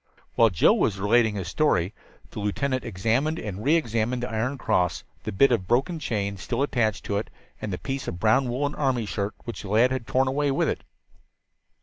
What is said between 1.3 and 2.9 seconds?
his story the lieutenant